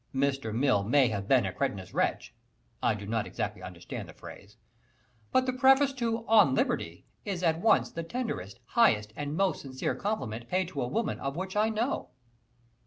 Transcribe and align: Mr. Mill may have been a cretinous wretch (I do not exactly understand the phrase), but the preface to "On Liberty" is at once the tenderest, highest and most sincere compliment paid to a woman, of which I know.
Mr. 0.15 0.51
Mill 0.51 0.83
may 0.83 1.09
have 1.09 1.27
been 1.27 1.45
a 1.45 1.53
cretinous 1.53 1.93
wretch 1.93 2.33
(I 2.81 2.95
do 2.95 3.05
not 3.05 3.27
exactly 3.27 3.61
understand 3.61 4.09
the 4.09 4.15
phrase), 4.15 4.57
but 5.31 5.45
the 5.45 5.53
preface 5.53 5.93
to 5.93 6.27
"On 6.27 6.55
Liberty" 6.55 7.05
is 7.23 7.43
at 7.43 7.61
once 7.61 7.91
the 7.91 8.01
tenderest, 8.01 8.59
highest 8.65 9.13
and 9.15 9.37
most 9.37 9.61
sincere 9.61 9.93
compliment 9.93 10.47
paid 10.49 10.69
to 10.69 10.81
a 10.81 10.87
woman, 10.87 11.19
of 11.19 11.35
which 11.35 11.55
I 11.55 11.69
know. 11.69 12.09